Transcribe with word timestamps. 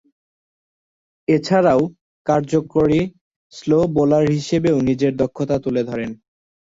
এছাড়াও, 1.27 1.81
কার্যকরী 2.25 3.01
slow 3.53 3.79
bowler 3.95 4.25
হিসেবেও 4.35 4.77
নিজের 4.89 5.13
দক্ষতা 5.21 5.57
তুলে 5.65 5.81
ধরেন। 5.83 6.11